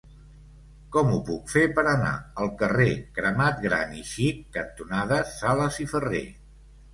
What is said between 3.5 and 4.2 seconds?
Gran i